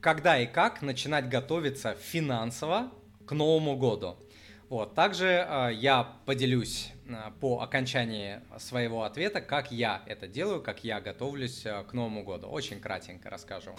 когда 0.00 0.38
и 0.38 0.46
как 0.46 0.82
начинать 0.82 1.28
готовиться 1.28 1.94
финансово 1.94 2.90
к 3.26 3.32
Новому 3.32 3.76
году. 3.76 4.16
Вот. 4.68 4.94
Также 4.94 5.26
э, 5.26 5.70
я 5.74 6.04
поделюсь 6.26 6.92
э, 7.06 7.32
по 7.40 7.60
окончании 7.60 8.40
своего 8.58 9.02
ответа, 9.02 9.40
как 9.40 9.72
я 9.72 10.02
это 10.06 10.28
делаю, 10.28 10.62
как 10.62 10.84
я 10.84 11.00
готовлюсь 11.00 11.66
э, 11.66 11.82
к 11.84 11.92
Новому 11.92 12.22
году. 12.22 12.46
Очень 12.46 12.80
кратенько 12.80 13.30
расскажу. 13.30 13.72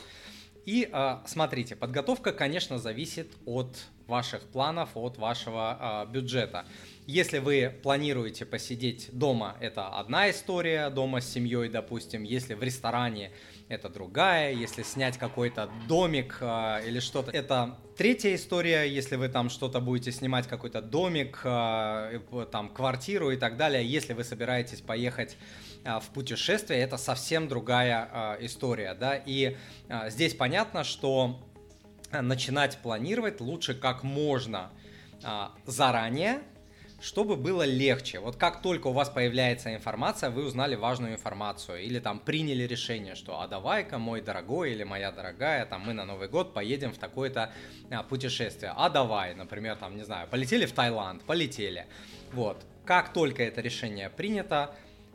И 0.65 0.89
э, 0.91 1.17
смотрите, 1.25 1.75
подготовка, 1.75 2.33
конечно, 2.33 2.77
зависит 2.77 3.31
от 3.45 3.77
ваших 4.05 4.41
планов, 4.43 4.89
от 4.95 5.17
вашего 5.17 6.05
э, 6.07 6.11
бюджета. 6.11 6.65
Если 7.07 7.39
вы 7.39 7.73
планируете 7.81 8.45
посидеть 8.45 9.09
дома, 9.11 9.57
это 9.59 9.87
одна 9.87 10.29
история, 10.29 10.89
дома 10.89 11.21
с 11.21 11.31
семьей, 11.31 11.69
допустим. 11.69 12.23
Если 12.23 12.53
в 12.53 12.61
ресторане, 12.61 13.31
это 13.71 13.89
другая. 13.89 14.53
Если 14.53 14.83
снять 14.83 15.17
какой-то 15.17 15.69
домик 15.87 16.37
э, 16.41 16.81
или 16.85 16.99
что-то, 16.99 17.31
это 17.31 17.77
третья 17.97 18.35
история. 18.35 18.83
Если 18.83 19.15
вы 19.15 19.29
там 19.29 19.49
что-то 19.49 19.79
будете 19.79 20.11
снимать, 20.11 20.47
какой-то 20.47 20.81
домик, 20.81 21.39
э, 21.43 22.19
там 22.51 22.69
квартиру 22.69 23.31
и 23.31 23.37
так 23.37 23.57
далее. 23.57 23.85
Если 23.85 24.13
вы 24.13 24.23
собираетесь 24.25 24.81
поехать 24.81 25.37
э, 25.85 25.99
в 25.99 26.09
путешествие, 26.13 26.81
это 26.81 26.97
совсем 26.97 27.47
другая 27.47 28.09
э, 28.11 28.45
история, 28.45 28.93
да. 28.93 29.15
И 29.15 29.55
э, 29.87 30.09
здесь 30.09 30.35
понятно, 30.35 30.83
что 30.83 31.39
начинать 32.11 32.77
планировать 32.79 33.39
лучше 33.39 33.73
как 33.73 34.03
можно 34.03 34.71
заранее, 35.65 36.41
чтобы 37.01 37.35
было 37.35 37.63
легче. 37.63 38.19
Вот 38.19 38.35
как 38.35 38.61
только 38.61 38.87
у 38.87 38.91
вас 38.91 39.09
появляется 39.09 39.73
информация, 39.73 40.29
вы 40.29 40.45
узнали 40.45 40.75
важную 40.75 41.13
информацию 41.13 41.81
или 41.81 41.99
там 41.99 42.19
приняли 42.19 42.63
решение, 42.63 43.15
что 43.15 43.41
а 43.41 43.47
давай-ка 43.47 43.97
мой 43.97 44.21
дорогой 44.21 44.71
или 44.71 44.83
моя 44.83 45.11
дорогая, 45.11 45.65
там 45.65 45.81
мы 45.81 45.93
на 45.93 46.05
Новый 46.05 46.27
год 46.27 46.53
поедем 46.53 46.93
в 46.93 46.97
такое-то 46.97 47.51
а, 47.89 48.03
путешествие. 48.03 48.73
А 48.75 48.89
давай, 48.89 49.33
например, 49.33 49.75
там, 49.77 49.97
не 49.97 50.03
знаю, 50.03 50.27
полетели 50.27 50.65
в 50.65 50.71
Таиланд, 50.73 51.23
полетели. 51.23 51.87
Вот. 52.31 52.63
Как 52.85 53.13
только 53.13 53.43
это 53.43 53.61
решение 53.61 54.09
принято, 54.09 54.73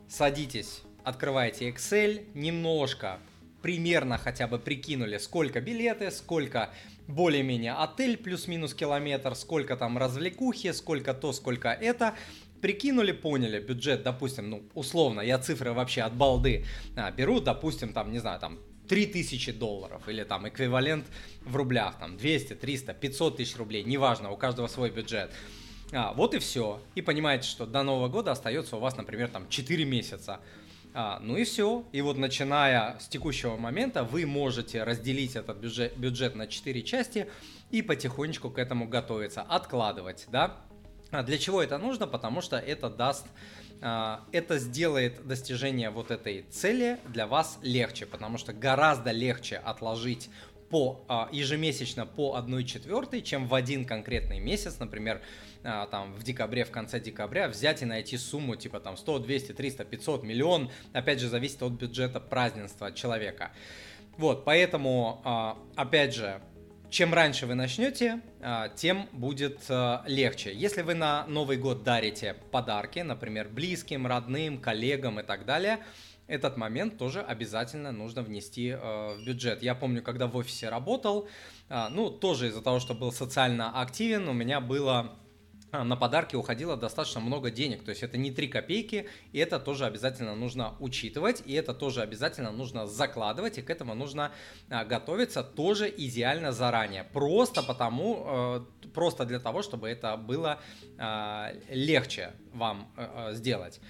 садитесь, 0.09 0.81
открывайте 1.03 1.69
Excel, 1.69 2.25
немножко 2.33 3.19
примерно 3.67 4.17
хотя 4.17 4.47
бы 4.47 4.59
прикинули, 4.59 5.17
сколько 5.17 5.59
билеты, 5.59 6.09
сколько 6.09 6.69
более-менее 7.09 7.73
отель 7.73 8.15
плюс-минус 8.15 8.73
километр, 8.73 9.35
сколько 9.35 9.75
там 9.75 9.97
развлекухи, 9.97 10.71
сколько 10.71 11.13
то, 11.13 11.33
сколько 11.33 11.67
это. 11.73 12.15
Прикинули, 12.61 13.11
поняли, 13.11 13.59
бюджет, 13.59 14.03
допустим, 14.03 14.49
ну, 14.49 14.63
условно, 14.73 15.19
я 15.19 15.37
цифры 15.37 15.73
вообще 15.73 16.03
от 16.03 16.13
балды 16.13 16.63
а, 16.95 17.11
беру, 17.11 17.41
допустим, 17.41 17.91
там, 17.91 18.13
не 18.13 18.19
знаю, 18.19 18.39
там, 18.39 18.57
3000 18.87 19.51
долларов 19.51 20.07
или 20.07 20.23
там 20.23 20.47
эквивалент 20.47 21.05
в 21.41 21.53
рублях, 21.57 21.99
там 21.99 22.15
200, 22.15 22.53
300, 22.55 22.93
500 22.93 23.35
тысяч 23.35 23.57
рублей, 23.57 23.83
неважно, 23.83 24.31
у 24.31 24.37
каждого 24.37 24.67
свой 24.67 24.91
бюджет. 24.91 25.29
А, 25.91 26.13
вот 26.13 26.33
и 26.33 26.39
все. 26.39 26.79
И 26.95 27.01
понимаете, 27.01 27.49
что 27.49 27.65
до 27.65 27.83
Нового 27.83 28.07
года 28.07 28.31
остается 28.31 28.77
у 28.77 28.79
вас, 28.79 28.95
например, 28.95 29.27
там 29.27 29.49
4 29.49 29.83
месяца. 29.83 30.39
А, 30.99 31.19
ну 31.19 31.37
и 31.37 31.43
все. 31.43 31.85
И 31.91 32.01
вот 32.01 32.17
начиная 32.17 32.97
с 32.97 33.07
текущего 33.07 33.55
момента 33.55 34.03
вы 34.03 34.25
можете 34.25 34.81
разделить 34.81 35.35
этот 35.35 35.57
бюджет, 35.57 35.95
бюджет 35.95 36.33
на 36.33 36.47
4 36.47 36.81
части 36.81 37.27
и 37.69 37.83
потихонечку 37.83 38.49
к 38.49 38.57
этому 38.57 38.87
готовиться, 38.87 39.43
откладывать, 39.43 40.25
да. 40.31 40.57
А 41.11 41.21
для 41.21 41.37
чего 41.37 41.61
это 41.61 41.77
нужно? 41.77 42.07
Потому 42.07 42.41
что 42.41 42.57
это 42.57 42.89
даст 42.89 43.27
а, 43.79 44.23
это 44.31 44.57
сделает 44.57 45.27
достижение 45.27 45.91
вот 45.91 46.09
этой 46.09 46.41
цели 46.49 46.97
для 47.09 47.27
вас 47.27 47.59
легче, 47.61 48.07
потому 48.07 48.39
что 48.39 48.51
гораздо 48.51 49.11
легче 49.11 49.57
отложить 49.57 50.31
по 50.69 51.05
а, 51.07 51.29
ежемесячно 51.31 52.05
по 52.05 52.35
1 52.35 52.65
четвертой, 52.65 53.21
чем 53.21 53.47
в 53.47 53.53
один 53.53 53.85
конкретный 53.85 54.39
месяц, 54.39 54.79
например, 54.79 55.21
а, 55.63 55.87
там 55.87 56.13
в 56.13 56.23
декабре, 56.23 56.65
в 56.65 56.71
конце 56.71 56.99
декабря 56.99 57.47
взять 57.47 57.81
и 57.81 57.85
найти 57.85 58.17
сумму 58.17 58.55
типа 58.55 58.79
там 58.79 58.97
100, 58.97 59.19
200, 59.19 59.53
300, 59.53 59.85
500, 59.85 60.23
миллион, 60.23 60.69
опять 60.93 61.19
же 61.19 61.29
зависит 61.29 61.61
от 61.63 61.73
бюджета 61.73 62.19
празднества 62.19 62.91
человека. 62.91 63.51
Вот, 64.17 64.45
поэтому, 64.45 65.21
а, 65.23 65.57
опять 65.75 66.13
же, 66.13 66.41
чем 66.89 67.13
раньше 67.13 67.45
вы 67.47 67.55
начнете, 67.55 68.21
тем 68.77 69.09
будет 69.11 69.59
легче. 70.05 70.53
Если 70.53 70.83
вы 70.83 70.93
на 70.93 71.27
Новый 71.27 71.57
год 71.57 71.83
дарите 71.83 72.33
подарки, 72.49 72.99
например, 72.99 73.49
близким, 73.49 74.07
родным, 74.07 74.57
коллегам 74.57 75.19
и 75.19 75.23
так 75.23 75.45
далее, 75.45 75.79
этот 76.27 76.57
момент 76.57 76.97
тоже 76.97 77.21
обязательно 77.21 77.91
нужно 77.91 78.21
внести 78.21 78.69
э, 78.69 79.15
в 79.15 79.25
бюджет. 79.25 79.63
Я 79.63 79.75
помню, 79.75 80.03
когда 80.03 80.27
в 80.27 80.35
офисе 80.35 80.69
работал, 80.69 81.27
э, 81.69 81.87
ну, 81.89 82.09
тоже 82.09 82.47
из-за 82.47 82.61
того, 82.61 82.79
что 82.79 82.93
был 82.93 83.11
социально 83.11 83.81
активен, 83.81 84.27
у 84.27 84.33
меня 84.33 84.59
было 84.59 85.17
а, 85.71 85.83
на 85.83 85.97
подарки 85.97 86.35
уходило 86.35 86.77
достаточно 86.77 87.19
много 87.19 87.51
денег. 87.51 87.83
То 87.83 87.89
есть 87.89 88.03
это 88.03 88.17
не 88.17 88.31
3 88.31 88.47
копейки, 88.47 89.07
и 89.33 89.39
это 89.39 89.59
тоже 89.59 89.85
обязательно 89.85 90.35
нужно 90.35 90.75
учитывать, 90.79 91.43
и 91.45 91.53
это 91.53 91.73
тоже 91.73 92.01
обязательно 92.01 92.51
нужно 92.51 92.87
закладывать, 92.87 93.57
и 93.57 93.61
к 93.61 93.69
этому 93.69 93.93
нужно 93.93 94.31
готовиться 94.69 95.43
тоже 95.43 95.93
идеально 95.95 96.51
заранее. 96.51 97.03
Просто 97.03 97.63
потому, 97.63 98.23
э, 98.25 98.89
просто 98.93 99.25
для 99.25 99.39
того, 99.39 99.61
чтобы 99.61 99.89
это 99.89 100.15
было 100.15 100.59
легче 101.69 102.31
вам 102.53 102.91
э, 102.97 103.29
э, 103.31 103.33
сделать. 103.35 103.81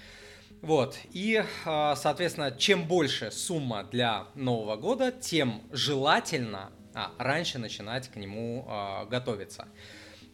Вот, 0.60 0.98
и, 1.12 1.44
а, 1.64 1.94
соответственно, 1.94 2.50
чем 2.50 2.88
больше 2.88 3.30
сумма 3.30 3.84
для 3.84 4.26
Нового 4.34 4.76
года, 4.76 5.12
тем 5.12 5.62
желательно 5.70 6.72
а, 6.94 7.12
раньше 7.18 7.58
начинать 7.58 8.08
к 8.08 8.16
нему 8.16 8.64
а, 8.66 9.04
готовиться. 9.04 9.68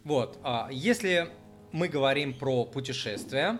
Вот, 0.02 0.38
если 0.70 1.30
мы 1.72 1.88
говорим 1.88 2.38
про 2.38 2.66
путешествия, 2.66 3.58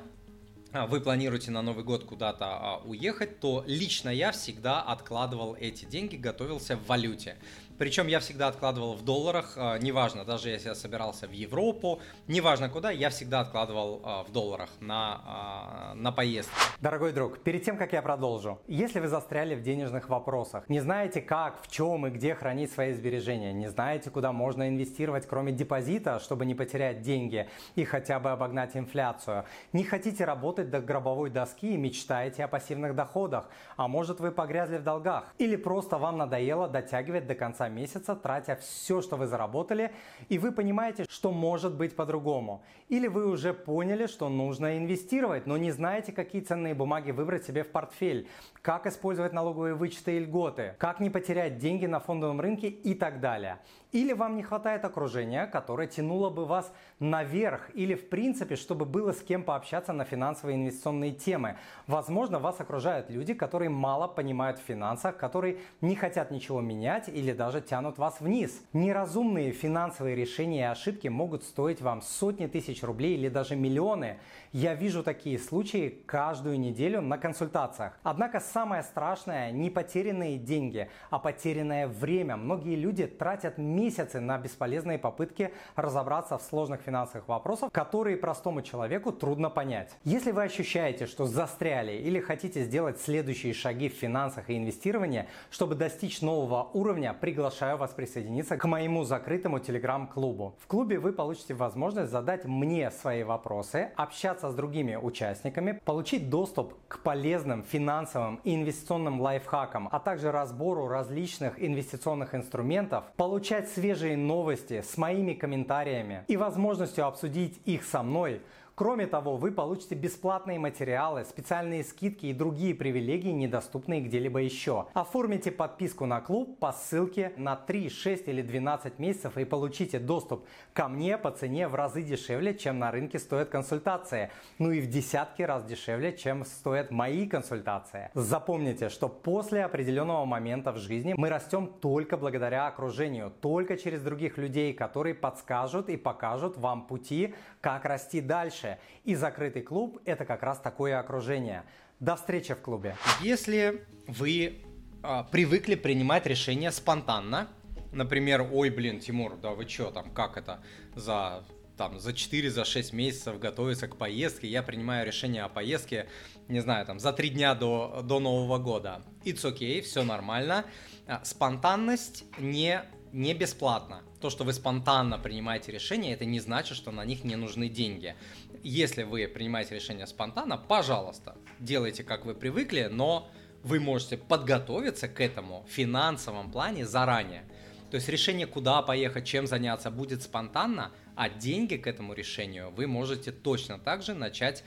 вы 0.73 1.01
планируете 1.01 1.51
на 1.51 1.63
Новый 1.63 1.85
год 1.85 2.05
куда-то 2.05 2.83
уехать, 2.85 3.41
то 3.41 3.65
лично 3.67 4.11
я 4.11 4.31
всегда 4.31 4.83
откладывал 4.83 5.57
эти 5.59 5.87
деньги, 5.87 6.17
готовился 6.17 6.77
в 6.77 6.87
валюте. 6.87 7.39
Причем 7.77 8.07
я 8.07 8.21
всегда 8.21 8.49
откладывал 8.49 8.95
в 8.95 9.05
долларах, 9.05 9.55
а, 9.57 9.79
неважно, 9.79 10.25
даже 10.25 10.49
если 10.49 10.69
я 10.69 10.75
собирался 10.77 11.27
в 11.27 11.33
Европу, 11.33 12.01
неважно 12.29 12.69
куда, 12.69 12.93
я 12.93 13.11
всегда 13.11 13.41
откладывал 13.41 14.01
а, 14.05 14.23
в 14.23 14.31
долларах 14.31 14.71
на, 14.81 15.21
а, 15.25 15.95
на 15.95 16.13
поездку. 16.13 16.55
Дорогой 16.81 17.13
друг, 17.13 17.41
перед 17.41 17.65
тем, 17.65 17.77
как 17.77 17.93
я 17.93 18.01
продолжу, 18.01 18.61
если 18.69 19.01
вы 19.01 19.09
застряли 19.09 19.57
в 19.57 19.63
денежных 19.63 20.09
вопросах, 20.09 20.69
не 20.69 20.79
знаете 20.79 21.21
как, 21.21 21.61
в 21.63 21.69
чем 21.69 22.07
и 22.07 22.11
где 22.11 22.37
хранить 22.37 22.71
свои 22.71 22.93
сбережения, 22.93 23.53
не 23.53 23.69
знаете, 23.69 24.09
куда 24.09 24.33
можно 24.33 24.69
инвестировать, 24.69 25.27
кроме 25.27 25.51
депозита, 25.51 26.21
чтобы 26.21 26.47
не 26.47 26.55
потерять 26.55 27.03
деньги 27.03 27.49
и 27.75 27.85
хотя 27.85 28.21
бы 28.21 28.31
обогнать 28.31 28.77
инфляцию, 28.77 29.47
не 29.73 29.83
хотите 29.83 30.25
работать 30.25 30.71
до 30.71 30.81
гробовой 30.81 31.31
доски 31.31 31.75
и 31.75 31.77
мечтаете 31.77 32.45
о 32.45 32.49
пассивных 32.49 32.95
доходах, 32.95 33.49
а 33.77 33.89
может 33.89 34.21
вы 34.21 34.31
погрязли 34.31 34.77
в 34.77 34.85
долгах, 34.85 35.25
или 35.39 35.57
просто 35.57 35.99
вам 35.99 36.19
надоело 36.19 36.69
дотягивать 36.69 37.27
до 37.27 37.35
конца 37.35 37.64
конца 37.65 37.69
месяца, 37.69 38.15
тратя 38.15 38.57
все, 38.57 39.01
что 39.01 39.17
вы 39.17 39.27
заработали, 39.27 39.91
и 40.31 40.39
вы 40.39 40.53
понимаете, 40.53 41.05
что 41.09 41.33
может 41.33 41.75
быть 41.75 41.97
по-другому. 41.97 42.63
Или 42.91 43.09
вы 43.09 43.27
уже 43.27 43.53
поняли, 43.53 44.07
что 44.07 44.29
нужно 44.29 44.77
инвестировать, 44.77 45.47
но 45.47 45.57
не 45.57 45.73
знаете, 45.73 46.13
какие 46.13 46.43
ценные 46.43 46.75
бумаги 46.75 47.13
выбрать 47.13 47.45
себе 47.45 47.63
в 47.63 47.69
портфель, 47.69 48.27
как 48.63 48.87
использовать 48.87 49.33
налоговые 49.33 49.75
вычеты 49.75 50.17
и 50.17 50.21
льготы, 50.21 50.75
как 50.79 51.01
не 51.01 51.11
потерять 51.11 51.59
деньги 51.59 51.87
на 51.87 52.01
фондовом 52.01 52.41
рынке 52.41 52.69
и 52.69 52.95
так 52.95 53.21
далее. 53.21 53.59
Или 53.95 54.13
вам 54.13 54.35
не 54.35 54.43
хватает 54.43 54.85
окружения, 54.85 55.47
которое 55.47 55.87
тянуло 55.87 56.29
бы 56.29 56.47
вас 56.47 56.73
наверх, 56.99 57.71
или 57.75 57.95
в 57.95 58.09
принципе, 58.09 58.57
чтобы 58.57 58.87
было 58.87 59.13
с 59.13 59.23
кем 59.23 59.45
пообщаться 59.45 59.93
на 59.93 60.05
финансовые 60.05 60.57
инвестиционные 60.57 61.13
темы. 61.13 61.59
Возможно, 61.87 62.41
вас 62.41 62.61
окружают 62.61 63.09
люди, 63.09 63.35
которые 63.35 63.71
мало 63.71 64.09
понимают 64.09 64.59
в 64.59 64.63
финансах, 64.63 65.17
которые 65.17 65.59
не 65.81 65.95
хотят 65.95 66.33
ничего 66.33 66.61
менять 66.61 67.09
или 67.09 67.33
даже 67.33 67.61
тянут 67.61 67.97
вас 67.99 68.21
вниз. 68.21 68.65
Неразумные 68.73 69.53
финансовые 69.53 70.17
решения 70.17 70.63
и 70.63 70.73
ошибки 70.73 71.07
могут 71.07 71.45
стоить 71.45 71.81
вам 71.81 72.03
сотни 72.03 72.49
тысяч 72.49 72.83
рублей 72.83 73.15
или 73.15 73.29
даже 73.29 73.55
миллионы. 73.55 74.19
Я 74.51 74.75
вижу 74.75 75.05
такие 75.05 75.39
случаи 75.39 76.03
каждую 76.05 76.59
неделю 76.59 77.01
на 77.01 77.17
консультациях. 77.17 77.97
Однако 78.03 78.41
самое 78.41 78.83
страшное 78.83 79.53
не 79.53 79.71
потерянные 79.71 80.37
деньги, 80.37 80.91
а 81.11 81.21
потерянное 81.21 81.87
время. 81.87 82.37
Многие 82.37 82.75
люди 82.75 83.07
тратят 83.07 83.57
месяцы 83.57 83.84
месяцы 83.85 84.19
на 84.19 84.39
бесполезные 84.39 84.99
попытки 84.99 85.53
разобраться 85.77 86.39
в 86.39 86.43
сложных 86.43 86.81
финансовых 86.81 87.29
вопросах, 87.29 87.71
которые 87.71 88.17
простому 88.17 88.63
человеку 88.63 89.13
трудно 89.13 89.51
понять. 89.51 89.91
Если 90.05 90.31
вы 90.31 90.45
ощущаете, 90.45 91.07
что 91.07 91.27
застряли 91.27 91.93
или 91.93 92.19
хотите 92.19 92.65
сделать 92.65 92.99
следующие 92.99 93.53
шаги 93.53 93.91
в 93.91 93.93
финансах 93.93 94.49
и 94.49 94.57
инвестировании, 94.57 95.27
чтобы 95.51 95.75
достичь 95.75 96.23
нового 96.23 96.71
уровня, 96.73 97.13
приглашаю 97.13 97.77
вас 97.77 97.91
присоединиться 97.91 98.57
к 98.57 98.65
моему 98.65 99.05
закрытому 99.05 99.59
телеграм-клубу. 99.59 100.57
В 100.59 100.67
клубе 100.67 100.99
вы 100.99 101.13
получите 101.13 101.53
возможность 101.53 102.11
задать 102.11 102.47
мне 102.47 102.91
свои 102.91 103.23
вопросы, 103.23 103.91
общаться 103.97 104.51
с 104.51 104.55
другими 104.55 104.97
участниками, 104.97 105.79
получить 105.85 106.31
доступ 106.31 106.73
к 106.89 107.01
полезным 107.01 107.63
финансовым 107.63 108.41
и 108.45 108.55
инвестиционным 108.55 109.21
лайфхакам, 109.21 109.91
а 109.93 110.01
также 110.01 110.33
разбору 110.33 110.89
различных 110.89 111.63
инвестиционных 111.63 112.35
инструментов, 112.35 113.05
получать 113.17 113.74
свежие 113.75 114.17
новости 114.17 114.83
с 114.83 114.97
моими 114.97 115.35
комментариями 115.35 116.25
и 116.29 116.37
возможностью 116.37 117.07
обсудить 117.07 117.61
их 117.65 117.85
со 117.85 118.03
мной– 118.03 118.41
Кроме 118.77 119.07
того, 119.07 119.37
вы 119.37 119.53
получите 119.53 119.95
бесплатные 119.95 120.59
материалы, 120.59 121.25
специальные 121.25 121.85
скидки 121.85 122.27
и 122.27 122.33
другие 122.33 122.75
привилегии, 122.75 123.31
недоступные 123.31 124.01
где-либо 124.01 124.41
еще. 124.41 124.87
Оформите 124.95 125.53
подписку 125.53 126.07
на 126.07 126.21
клуб 126.21 126.59
по 126.59 126.73
ссылке 126.73 127.33
на 127.37 127.55
3, 127.55 127.89
6 127.89 128.27
или 128.27 128.43
12 128.43 128.99
месяцев 128.99 129.39
и 129.39 129.45
получите 129.45 130.01
доступ 130.01 130.45
ко 130.73 130.89
мне 130.89 131.17
по 131.19 131.31
цене 131.31 131.69
в 131.69 131.77
разы 131.77 132.03
дешевле, 132.03 132.53
чем 132.53 132.81
на 132.81 132.91
рынке 132.91 133.21
стоят 133.21 133.49
консультации. 133.49 134.33
Ну 134.59 134.73
и 134.73 134.81
в 134.81 134.89
десятки 134.89 135.43
раз 135.43 135.65
дешевле, 135.65 136.17
чем 136.17 136.45
стоят 136.45 136.91
мои 136.91 137.29
консультации. 137.29 138.11
Запомните, 138.15 138.89
что 138.89 139.09
после 139.09 139.65
определенного 139.65 140.25
момента 140.25 140.73
в 140.73 140.79
жизни 140.79 141.15
мы 141.17 141.29
растем 141.29 141.69
только 141.81 142.17
благодаря 142.17 142.67
окружению, 142.67 143.33
только 143.41 143.77
через 143.77 144.03
других 144.03 144.37
людей, 144.37 144.75
которые 144.75 145.15
подскажут 145.15 145.89
и 145.91 145.97
покажут 145.97 146.57
вам 146.57 146.89
пути, 146.89 147.37
как 147.61 147.85
расти 147.85 148.21
дальше. 148.21 148.64
И 149.05 149.15
закрытый 149.15 149.63
клуб– 149.63 150.01
это 150.05 150.25
как 150.25 150.43
раз 150.43 150.61
такое 150.61 150.99
окружение. 150.99 151.65
До 152.01 152.17
встречи 152.17 152.55
в 152.55 152.61
клубе. 152.61 152.97
Если 153.21 153.87
вы 154.07 154.63
а, 155.03 155.25
привыкли 155.25 155.75
принимать 155.75 156.27
решения 156.27 156.71
спонтанно, 156.71 157.49
например, 157.93 158.49
ой, 158.53 158.71
блин, 158.71 159.01
Тимур, 159.01 159.37
да 159.37 159.51
вы 159.51 159.65
чё 159.67 159.91
там, 159.91 160.11
как 160.11 160.37
это, 160.37 160.63
за 160.95 161.45
там 161.77 161.99
за 161.99 162.13
4, 162.13 162.51
за 162.51 162.65
6 162.65 162.93
месяцев 162.93 163.39
готовиться 163.39 163.89
к 163.89 163.97
поездке, 163.97 164.47
я 164.47 164.63
принимаю 164.63 165.05
решение 165.07 165.43
о 165.43 165.49
поездке, 165.49 166.09
не 166.47 166.61
знаю, 166.61 166.87
там 166.87 167.01
за 167.01 167.13
3 167.13 167.31
дня 167.31 167.55
до, 167.55 168.01
до 168.05 168.21
Нового 168.21 168.59
года. 168.59 169.03
It's 169.25 169.45
okay, 169.45 169.81
все 169.81 170.05
нормально. 170.05 170.65
А, 171.07 171.25
спонтанность 171.25 172.25
не, 172.39 172.83
не 173.13 173.35
бесплатна 173.35 174.03
то, 174.25 174.31
что 174.31 174.45
вы 174.45 174.55
спонтанно 174.55 175.19
принимаете 175.19 175.71
решения, 175.71 176.15
это 176.15 176.25
не 176.25 176.41
значит, 176.41 176.79
что 176.79 176.91
на 176.91 177.05
них 177.05 177.25
не 177.25 177.37
нужны 177.37 177.69
деньги. 177.69 178.17
Если 178.65 179.03
вы 179.03 179.29
принимаете 179.29 179.75
решение 179.75 180.07
спонтанно, 180.07 180.57
пожалуйста, 180.57 181.37
делайте, 181.61 182.03
как 182.03 182.25
вы 182.25 182.35
привыкли, 182.35 182.89
но 182.91 183.31
вы 183.63 183.79
можете 183.79 184.17
подготовиться 184.17 185.07
к 185.07 185.21
этому 185.21 185.67
в 185.69 185.71
финансовом 185.71 186.51
плане 186.51 186.87
заранее. 186.87 187.45
То 187.91 187.97
есть 187.97 188.09
решение, 188.09 188.47
куда 188.47 188.81
поехать, 188.81 189.27
чем 189.27 189.47
заняться, 189.47 189.91
будет 189.91 190.23
спонтанно, 190.23 190.93
а 191.15 191.29
деньги 191.29 191.77
к 191.77 191.87
этому 191.87 192.15
решению 192.15 192.71
вы 192.71 192.87
можете 192.87 193.33
точно 193.33 193.79
так 193.79 194.03
же 194.03 194.15
начать 194.15 194.65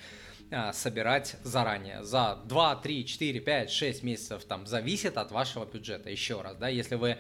а, 0.52 0.74
собирать 0.74 1.36
заранее. 1.44 2.04
За 2.04 2.40
2, 2.46 2.76
3, 2.76 3.04
4, 3.04 3.40
5, 3.40 3.72
6 3.72 4.04
месяцев 4.04 4.46
там 4.46 4.68
зависит 4.68 5.18
от 5.18 5.32
вашего 5.32 5.66
бюджета. 5.66 6.12
Еще 6.12 6.40
раз, 6.40 6.56
да, 6.56 6.68
если 6.68 6.96
вы 6.96 7.18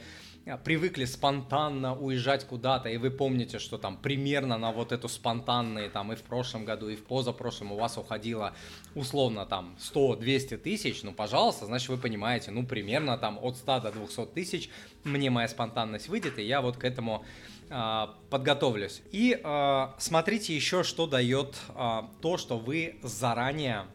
привыкли 0.63 1.05
спонтанно 1.05 1.95
уезжать 1.95 2.45
куда-то, 2.45 2.87
и 2.87 2.97
вы 2.97 3.11
помните, 3.11 3.59
что 3.59 3.77
там 3.77 3.97
примерно 3.97 4.57
на 4.57 4.71
вот 4.71 4.91
эту 4.91 5.09
спонтанные, 5.09 5.89
там 5.89 6.13
и 6.13 6.15
в 6.15 6.21
прошлом 6.21 6.63
году, 6.63 6.87
и 6.87 6.95
в 6.95 7.03
позапрошлом 7.03 7.73
у 7.73 7.77
вас 7.77 7.97
уходило 7.97 8.53
условно 8.95 9.45
там 9.45 9.75
100-200 9.79 10.57
тысяч, 10.57 11.03
ну, 11.03 11.11
пожалуйста, 11.11 11.65
значит, 11.65 11.89
вы 11.89 11.97
понимаете, 11.97 12.51
ну, 12.51 12.65
примерно 12.65 13.17
там 13.17 13.37
от 13.41 13.57
100 13.57 13.81
до 13.81 13.91
200 13.91 14.25
тысяч 14.27 14.69
мне 15.03 15.29
моя 15.29 15.47
спонтанность 15.47 16.07
выйдет, 16.07 16.39
и 16.39 16.43
я 16.43 16.61
вот 16.61 16.77
к 16.77 16.85
этому 16.85 17.25
э, 17.69 18.07
подготовлюсь. 18.29 19.01
И 19.11 19.39
э, 19.43 19.87
смотрите 19.97 20.55
еще, 20.55 20.83
что 20.83 21.07
дает 21.07 21.55
э, 21.69 22.01
то, 22.21 22.37
что 22.37 22.57
вы 22.57 22.99
заранее 23.03 23.87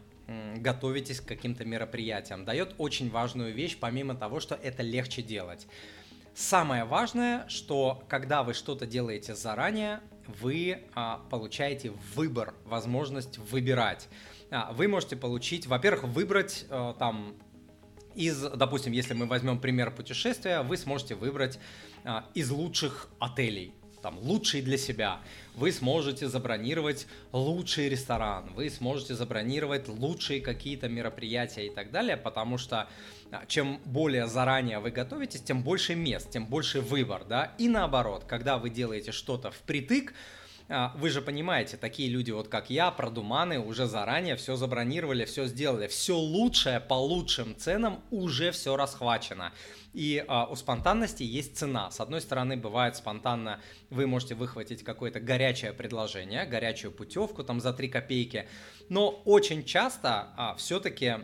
готовитесь 0.57 1.19
к 1.19 1.25
каким-то 1.25 1.65
мероприятиям. 1.65 2.45
Дает 2.45 2.75
очень 2.77 3.09
важную 3.09 3.53
вещь, 3.53 3.77
помимо 3.79 4.15
того, 4.15 4.39
что 4.39 4.55
это 4.55 4.81
легче 4.81 5.21
делать. 5.21 5.67
Самое 6.35 6.83
важное, 6.83 7.47
что 7.47 8.03
когда 8.09 8.41
вы 8.43 8.53
что-то 8.53 8.87
делаете 8.87 9.35
заранее, 9.35 10.01
вы 10.41 10.83
а, 10.95 11.19
получаете 11.29 11.91
выбор, 12.15 12.55
возможность 12.65 13.37
выбирать. 13.37 14.07
А, 14.49 14.71
вы 14.73 14.87
можете 14.87 15.15
получить, 15.15 15.67
во-первых, 15.67 16.05
выбрать 16.05 16.65
а, 16.69 16.93
там 16.93 17.35
из, 18.15 18.39
допустим, 18.39 18.93
если 18.93 19.13
мы 19.13 19.25
возьмем 19.25 19.59
пример 19.59 19.91
путешествия, 19.91 20.61
вы 20.61 20.77
сможете 20.77 21.15
выбрать 21.15 21.59
а, 22.03 22.25
из 22.33 22.49
лучших 22.49 23.09
отелей, 23.19 23.73
там, 24.03 24.19
лучший 24.19 24.61
для 24.61 24.77
себя. 24.77 25.19
Вы 25.55 25.71
сможете 25.71 26.27
забронировать 26.27 27.07
лучший 27.31 27.89
ресторан, 27.89 28.53
вы 28.53 28.69
сможете 28.69 29.15
забронировать 29.15 29.87
лучшие 29.87 30.41
какие-то 30.41 30.89
мероприятия 30.89 31.65
и 31.67 31.69
так 31.69 31.89
далее, 31.89 32.17
потому 32.17 32.57
что 32.57 32.87
а, 33.31 33.45
чем 33.47 33.79
более 33.85 34.27
заранее 34.27 34.79
вы 34.79 34.91
готовитесь, 34.91 35.41
тем 35.41 35.63
больше 35.63 35.95
мест, 35.95 36.29
тем 36.29 36.45
больше 36.45 36.81
выбор, 36.81 37.23
да, 37.27 37.53
и 37.57 37.67
наоборот, 37.67 38.25
когда 38.27 38.57
вы 38.57 38.69
делаете 38.69 39.11
что-то 39.11 39.49
впритык, 39.49 40.13
а, 40.69 40.91
вы 40.95 41.09
же 41.09 41.21
понимаете, 41.21 41.77
такие 41.77 42.09
люди 42.09 42.31
вот 42.31 42.47
как 42.47 42.69
я, 42.69 42.91
продуманы, 42.91 43.59
уже 43.59 43.85
заранее 43.85 44.35
все 44.35 44.55
забронировали, 44.55 45.25
все 45.25 45.45
сделали, 45.45 45.87
все 45.87 46.17
лучшее 46.17 46.79
по 46.79 46.95
лучшим 46.95 47.55
ценам 47.55 48.01
уже 48.11 48.51
все 48.51 48.75
расхвачено. 48.75 49.53
И 49.93 50.23
а, 50.27 50.45
у 50.45 50.55
спонтанности 50.55 51.23
есть 51.23 51.55
цена. 51.55 51.91
С 51.91 51.99
одной 51.99 52.19
стороны, 52.19 52.57
бывает 52.57 52.95
спонтанно, 52.95 53.61
вы 53.91 54.07
можете 54.07 54.33
выхватить 54.33 54.83
какое-то 54.83 55.19
горячее 55.19 55.71
предложение, 55.71 56.45
горячую 56.45 56.91
путевку 56.91 57.43
там 57.43 57.59
за 57.59 57.73
3 57.73 57.89
копейки, 57.89 58.47
но 58.89 59.09
очень 59.25 59.63
часто 59.63 60.33
а, 60.35 60.55
все-таки 60.55 61.17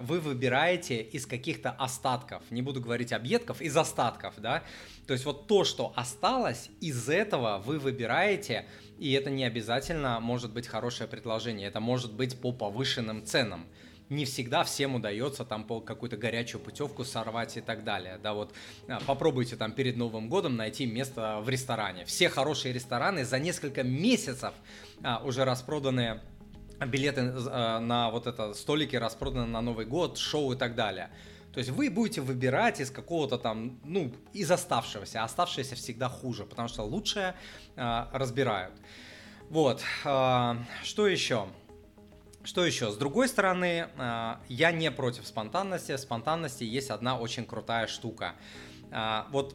вы 0.00 0.20
выбираете 0.20 1.02
из 1.02 1.26
каких-то 1.26 1.70
остатков, 1.70 2.42
не 2.50 2.62
буду 2.62 2.80
говорить 2.80 3.12
объедков, 3.12 3.60
из 3.60 3.76
остатков, 3.76 4.34
да, 4.38 4.64
то 5.06 5.12
есть 5.12 5.24
вот 5.24 5.46
то, 5.46 5.64
что 5.64 5.92
осталось, 5.96 6.70
из 6.80 7.08
этого 7.08 7.62
вы 7.64 7.78
выбираете, 7.78 8.66
и 8.98 9.12
это 9.12 9.30
не 9.30 9.44
обязательно 9.44 10.20
может 10.20 10.52
быть 10.52 10.66
хорошее 10.66 11.08
предложение, 11.08 11.68
это 11.68 11.80
может 11.80 12.12
быть 12.12 12.40
по 12.40 12.52
повышенным 12.52 13.24
ценам 13.24 13.66
не 14.10 14.24
всегда 14.24 14.64
всем 14.64 14.96
удается 14.96 15.44
там 15.44 15.64
по 15.64 15.80
какую-то 15.80 16.16
горячую 16.16 16.60
путевку 16.60 17.04
сорвать 17.04 17.56
и 17.56 17.60
так 17.60 17.84
далее. 17.84 18.18
Да, 18.22 18.34
вот 18.34 18.52
а, 18.88 19.00
попробуйте 19.06 19.56
там 19.56 19.72
перед 19.72 19.96
Новым 19.96 20.28
годом 20.28 20.56
найти 20.56 20.84
место 20.84 21.40
в 21.40 21.48
ресторане. 21.48 22.04
Все 22.04 22.28
хорошие 22.28 22.74
рестораны 22.74 23.24
за 23.24 23.38
несколько 23.38 23.82
месяцев 23.84 24.52
а, 25.02 25.22
уже 25.24 25.44
распроданы 25.44 26.20
билеты 26.86 27.32
а, 27.46 27.78
на 27.78 28.10
вот 28.10 28.26
это 28.26 28.52
столики 28.54 28.96
распроданы 28.96 29.46
на 29.46 29.60
Новый 29.60 29.86
год, 29.86 30.18
шоу 30.18 30.52
и 30.52 30.56
так 30.56 30.74
далее. 30.74 31.10
То 31.52 31.58
есть 31.58 31.70
вы 31.70 31.90
будете 31.90 32.20
выбирать 32.20 32.80
из 32.80 32.90
какого-то 32.90 33.38
там, 33.38 33.80
ну, 33.84 34.12
из 34.32 34.50
оставшегося. 34.50 35.22
А 35.22 35.24
оставшееся 35.24 35.74
всегда 35.74 36.08
хуже, 36.08 36.44
потому 36.44 36.68
что 36.68 36.82
лучшее 36.82 37.34
э, 37.76 38.04
разбирают. 38.12 38.74
Вот. 39.48 39.82
Э, 40.04 40.54
что 40.84 41.08
еще? 41.08 41.48
Что 42.42 42.64
еще? 42.64 42.90
С 42.90 42.96
другой 42.96 43.28
стороны, 43.28 43.88
а, 43.98 44.40
я 44.48 44.72
не 44.72 44.90
против 44.90 45.26
спонтанности. 45.26 45.92
В 45.92 45.98
спонтанности 45.98 46.64
есть 46.64 46.90
одна 46.90 47.18
очень 47.18 47.44
крутая 47.44 47.86
штука. 47.86 48.34
А, 48.90 49.28
вот 49.30 49.54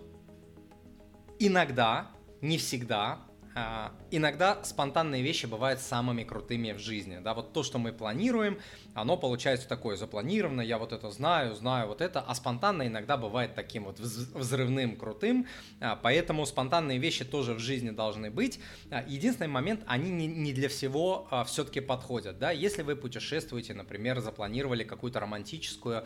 иногда, 1.39 2.11
не 2.41 2.57
всегда, 2.57 3.19
а, 3.57 3.93
иногда 4.11 4.61
спонтанные 4.65 5.23
вещи 5.23 5.45
бывают 5.45 5.79
самыми 5.79 6.25
крутыми 6.25 6.73
в 6.73 6.79
жизни. 6.79 7.19
Да, 7.23 7.33
вот 7.33 7.53
то, 7.53 7.63
что 7.63 7.79
мы 7.79 7.93
планируем, 7.93 8.59
оно 8.93 9.15
получается 9.15 9.69
такое 9.69 9.95
запланировано, 9.95 10.59
я 10.59 10.77
вот 10.77 10.91
это 10.91 11.09
знаю, 11.09 11.55
знаю 11.55 11.87
вот 11.87 12.01
это, 12.01 12.19
а 12.19 12.35
спонтанно 12.35 12.85
иногда 12.85 13.15
бывает 13.15 13.55
таким 13.55 13.85
вот 13.85 13.97
взрывным, 13.99 14.97
крутым, 14.97 15.47
а, 15.79 15.95
поэтому 15.95 16.45
спонтанные 16.45 16.99
вещи 16.99 17.23
тоже 17.23 17.53
в 17.53 17.59
жизни 17.59 17.91
должны 17.91 18.29
быть. 18.29 18.59
А, 18.91 19.05
единственный 19.07 19.47
момент, 19.47 19.83
они 19.87 20.11
не, 20.11 20.51
для 20.51 20.67
всего 20.67 21.27
все-таки 21.47 21.79
подходят. 21.79 22.37
Да? 22.37 22.51
Если 22.51 22.81
вы 22.81 22.97
путешествуете, 22.97 23.73
например, 23.73 24.19
запланировали 24.19 24.83
какую-то 24.83 25.21
романтическую 25.21 26.05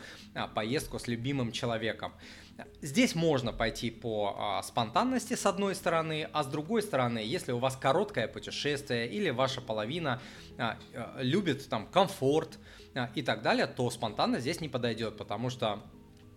поездку 0.54 1.00
с 1.00 1.08
любимым 1.08 1.52
человеком, 1.52 2.14
Здесь 2.82 3.16
можно 3.16 3.54
пойти 3.54 3.90
по 3.90 4.62
спонтанности 4.64 5.36
с 5.36 5.46
одной 5.46 5.76
стороны, 5.76 6.30
а 6.34 6.44
с 6.44 6.48
другой 6.48 6.82
стороны, 6.82 7.20
если 7.20 7.39
у 7.48 7.60
вас 7.60 7.76
короткое 7.76 8.28
путешествие 8.28 9.08
или 9.08 9.30
ваша 9.30 9.62
половина 9.62 10.22
а, 10.58 10.78
а, 10.94 11.20
любит 11.22 11.70
там 11.70 11.88
комфорт 11.88 12.60
а, 12.96 13.10
и 13.16 13.22
так 13.22 13.42
далее, 13.42 13.68
то 13.68 13.90
спонтанно 13.90 14.40
здесь 14.40 14.62
не 14.62 14.70
подойдет, 14.70 15.18
потому 15.18 15.50
что 15.50 15.82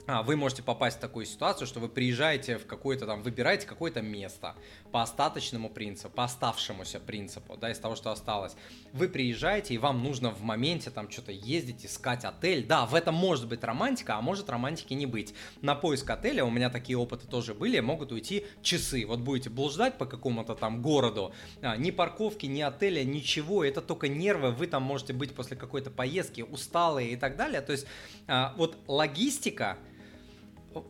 вы 0.07 0.37
можете 0.37 0.63
попасть 0.63 0.99
в 0.99 1.01
такую 1.01 1.27
ситуацию, 1.27 1.67
что 1.67 1.79
вы 1.79 1.89
приезжаете 1.89 2.59
в 2.59 2.67
какое-то 2.67 3.07
там, 3.07 3.23
выбираете 3.23 3.67
какое-то 3.67 4.03
место 4.03 4.55
по 4.91 5.03
остаточному 5.03 5.71
принципу, 5.71 6.11
по 6.11 6.25
оставшемуся 6.25 6.99
принципу, 6.99 7.57
да, 7.57 7.71
из 7.71 7.79
того, 7.79 7.95
что 7.95 8.11
осталось. 8.11 8.57
Вы 8.93 9.09
приезжаете, 9.09 9.75
и 9.75 9.79
вам 9.79 10.03
нужно 10.03 10.31
в 10.31 10.43
моменте 10.43 10.91
там 10.91 11.11
что-то 11.11 11.33
ездить, 11.33 11.87
искать 11.87 12.25
отель. 12.25 12.67
Да, 12.67 12.85
в 12.87 12.95
этом 12.95 13.15
может 13.15 13.49
быть 13.49 13.63
романтика, 13.63 14.17
а 14.17 14.21
может 14.21 14.51
романтики 14.51 14.93
не 14.95 15.07
быть. 15.07 15.35
На 15.61 15.75
поиск 15.75 16.11
отеля, 16.11 16.45
у 16.45 16.51
меня 16.51 16.69
такие 16.69 16.99
опыты 16.99 17.27
тоже 17.27 17.55
были, 17.55 17.79
могут 17.81 18.13
уйти 18.13 18.45
часы. 18.63 19.07
Вот 19.07 19.21
будете 19.21 19.51
блуждать 19.51 19.99
по 19.99 20.07
какому-то 20.07 20.55
там 20.55 20.83
городу, 20.83 21.33
а, 21.61 21.77
ни 21.77 21.91
парковки, 21.91 22.47
ни 22.47 22.61
отеля, 22.61 23.05
ничего, 23.05 23.65
это 23.65 23.81
только 23.81 24.09
нервы, 24.09 24.51
вы 24.51 24.67
там 24.67 24.83
можете 24.83 25.13
быть 25.13 25.35
после 25.35 25.57
какой-то 25.57 25.91
поездки 25.91 26.43
усталые 26.43 27.13
и 27.13 27.17
так 27.17 27.37
далее. 27.37 27.61
То 27.61 27.73
есть 27.73 27.87
а, 28.27 28.55
вот 28.57 28.77
логистика, 28.89 29.79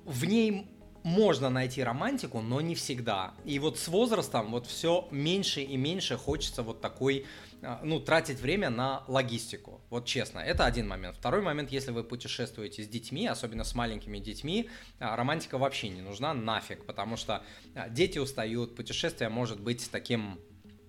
в 0.05 0.25
ней 0.25 0.69
можно 1.05 1.51
найти 1.51 1.83
романтику, 1.83 2.41
но 2.41 2.61
не 2.61 2.75
всегда. 2.75 3.35
И 3.45 3.59
вот 3.59 3.79
с 3.79 3.89
возрастом 3.89 4.53
вот 4.53 4.67
все 4.67 5.09
меньше 5.11 5.61
и 5.61 5.77
меньше 5.77 6.17
хочется 6.17 6.62
вот 6.62 6.81
такой, 6.81 7.27
а, 7.62 7.81
ну, 7.83 8.01
тратить 8.01 8.41
время 8.41 8.71
на 8.71 9.05
логистику. 9.09 9.81
Вот 9.91 10.07
честно, 10.07 10.39
это 10.39 10.65
один 10.65 10.89
момент. 10.89 11.17
Второй 11.17 11.43
момент, 11.43 11.73
если 11.73 11.91
вы 11.91 12.05
путешествуете 12.05 12.83
с 12.85 12.89
детьми, 12.89 13.27
особенно 13.27 13.65
с 13.65 13.75
маленькими 13.75 14.19
детьми, 14.19 14.69
а, 14.99 15.17
романтика 15.17 15.59
вообще 15.59 15.89
не 15.89 16.03
нужна 16.03 16.35
нафиг, 16.35 16.87
потому 16.87 17.17
что 17.17 17.43
а, 17.75 17.89
дети 17.89 18.19
устают, 18.19 18.77
путешествие 18.77 19.29
может 19.29 19.61
быть 19.61 19.91
таким 19.91 20.39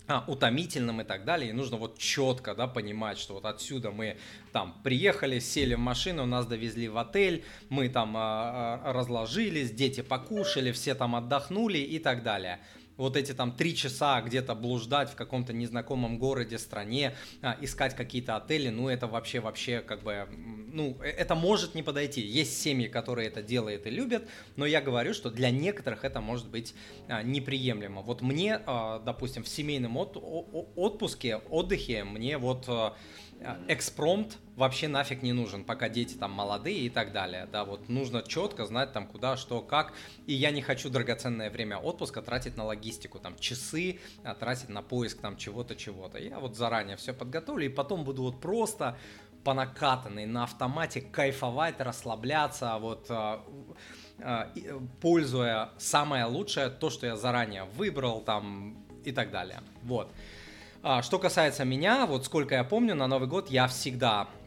а, 0.07 0.23
утомительным 0.27 1.01
и 1.01 1.03
так 1.03 1.23
далее. 1.23 1.51
И 1.51 1.53
нужно 1.53 1.77
вот 1.77 1.97
четко 1.97 2.55
да, 2.55 2.67
понимать, 2.67 3.17
что 3.17 3.35
вот 3.35 3.45
отсюда 3.45 3.91
мы 3.91 4.17
там 4.51 4.75
приехали, 4.83 5.39
сели 5.39 5.75
в 5.75 5.79
машину, 5.79 6.25
нас 6.25 6.45
довезли 6.45 6.89
в 6.89 6.97
отель, 6.97 7.43
мы 7.69 7.87
там 7.89 8.15
а, 8.17 8.81
а, 8.83 8.93
разложились, 8.93 9.71
дети 9.71 10.01
покушали, 10.01 10.71
все 10.71 10.93
там 10.93 11.15
отдохнули 11.15 11.77
и 11.77 11.99
так 11.99 12.23
далее 12.23 12.59
вот 12.97 13.17
эти 13.17 13.33
там 13.33 13.51
три 13.51 13.75
часа 13.75 14.21
где-то 14.21 14.55
блуждать 14.55 15.09
в 15.09 15.15
каком-то 15.15 15.53
незнакомом 15.53 16.19
городе, 16.19 16.57
стране, 16.57 17.15
а, 17.41 17.57
искать 17.61 17.95
какие-то 17.95 18.35
отели, 18.35 18.69
ну 18.69 18.89
это 18.89 19.07
вообще, 19.07 19.39
вообще 19.39 19.81
как 19.81 20.03
бы, 20.03 20.27
ну 20.73 20.97
э, 21.01 21.09
это 21.09 21.35
может 21.35 21.75
не 21.75 21.83
подойти. 21.83 22.21
Есть 22.21 22.61
семьи, 22.61 22.87
которые 22.87 23.29
это 23.29 23.41
делают 23.41 23.85
и 23.85 23.89
любят, 23.89 24.27
но 24.55 24.65
я 24.65 24.81
говорю, 24.81 25.13
что 25.13 25.29
для 25.29 25.51
некоторых 25.51 26.03
это 26.03 26.19
может 26.19 26.49
быть 26.49 26.73
а, 27.07 27.23
неприемлемо. 27.23 28.01
Вот 28.01 28.21
мне, 28.21 28.59
а, 28.65 28.99
допустим, 28.99 29.43
в 29.43 29.47
семейном 29.47 29.97
от, 29.97 30.17
отпуске, 30.75 31.37
отдыхе, 31.49 32.03
мне 32.03 32.37
вот 32.37 32.65
а, 32.67 32.95
экспромт 33.67 34.37
вообще 34.55 34.87
нафиг 34.87 35.21
не 35.21 35.33
нужен, 35.33 35.63
пока 35.63 35.89
дети 35.89 36.15
там 36.15 36.31
молодые 36.31 36.79
и 36.79 36.89
так 36.89 37.11
далее. 37.11 37.47
Да, 37.51 37.65
вот 37.65 37.89
нужно 37.89 38.23
четко 38.23 38.65
знать 38.65 38.93
там 38.93 39.07
куда, 39.07 39.37
что, 39.37 39.61
как. 39.61 39.93
И 40.27 40.33
я 40.33 40.51
не 40.51 40.61
хочу 40.61 40.89
драгоценное 40.89 41.49
время 41.49 41.77
отпуска 41.77 42.21
тратить 42.21 42.57
на 42.57 42.63
логистику, 42.63 43.19
там 43.19 43.37
часы, 43.37 43.99
тратить 44.39 44.69
на 44.69 44.81
поиск 44.81 45.19
там 45.19 45.37
чего-то, 45.37 45.75
чего-то. 45.75 46.19
Я 46.19 46.39
вот 46.39 46.55
заранее 46.55 46.95
все 46.95 47.13
подготовлю 47.13 47.65
и 47.65 47.69
потом 47.69 48.05
буду 48.05 48.23
вот 48.23 48.39
просто 48.39 48.97
по 49.43 49.53
накатанной 49.53 50.25
на 50.25 50.43
автомате 50.43 51.01
кайфовать, 51.01 51.79
расслабляться, 51.79 52.77
вот 52.79 53.07
а, 53.09 53.43
пользуя 55.01 55.69
самое 55.77 56.25
лучшее, 56.25 56.69
то, 56.69 56.89
что 56.89 57.05
я 57.07 57.15
заранее 57.15 57.63
выбрал 57.63 58.21
там 58.21 58.85
и 59.03 59.11
так 59.11 59.31
далее. 59.31 59.59
Вот. 59.83 60.11
А, 60.81 61.01
что 61.01 61.19
касается 61.19 61.65
меня, 61.65 62.05
вот 62.05 62.25
сколько 62.25 62.55
я 62.55 62.63
помню, 62.63 62.95
на 62.95 63.07
Новый 63.07 63.27
год 63.27 63.49
я 63.49 63.67
всегда 63.67 64.21
а, 64.21 64.42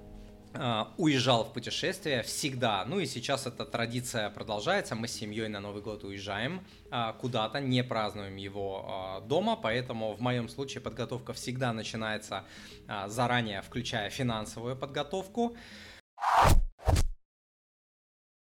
уезжал 0.97 1.45
в 1.45 1.53
путешествие 1.53 2.23
всегда. 2.23 2.85
Ну 2.87 2.99
и 2.99 3.07
сейчас 3.07 3.47
эта 3.47 3.65
традиция 3.65 4.31
продолжается. 4.31 4.95
Мы 4.95 5.07
с 5.07 5.13
семьей 5.13 5.49
на 5.49 5.61
Новый 5.61 5.83
год 5.83 6.05
уезжаем 6.05 6.65
а, 6.91 7.13
куда-то, 7.13 7.61
не 7.61 7.85
празднуем 7.85 8.37
его 8.37 9.23
дома, 9.27 9.57
поэтому 9.57 10.15
в 10.15 10.21
моем 10.21 10.49
случае 10.49 10.81
подготовка 10.81 11.33
всегда 11.33 11.73
начинается 11.73 12.45
заранее, 13.07 13.63
включая 13.63 14.09
финансовую 14.11 14.77
подготовку. 14.77 15.57